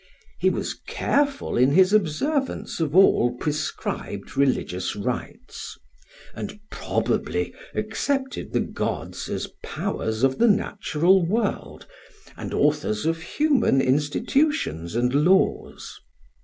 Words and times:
He 0.39 0.49
was 0.49 0.73
careful 0.87 1.55
in 1.55 1.73
his 1.73 1.93
observance 1.93 2.79
of 2.79 2.95
all 2.95 3.37
prescribed 3.37 4.35
religious 4.35 4.95
rites, 4.95 5.77
and 6.33 6.59
probably 6.71 7.53
accepted 7.75 8.51
the 8.51 8.61
gods 8.61 9.29
as 9.29 9.49
powers 9.63 10.23
of 10.23 10.39
the 10.39 10.47
natural 10.47 11.23
world 11.23 11.85
and 12.35 12.51
authors 12.51 13.05
of 13.05 13.21
human 13.21 13.79
institutions 13.79 14.95
and 14.95 15.13
laws. 15.13 15.99